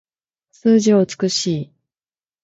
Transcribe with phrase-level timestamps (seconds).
[0.49, 1.73] 数字は美しい